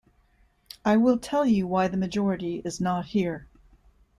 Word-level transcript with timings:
I 0.83 0.97
will 0.97 1.19
tell 1.19 1.45
you 1.45 1.67
why 1.67 1.87
the 1.87 1.95
majority 1.95 2.63
is 2.65 2.81
not 2.81 3.05
here. 3.05 3.45